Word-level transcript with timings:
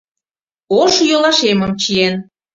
Ош 0.81 0.93
йолашемым 1.09 1.71
чиен. 1.81 2.15